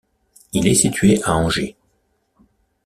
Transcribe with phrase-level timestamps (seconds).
[0.53, 1.75] Il est situé à Angers.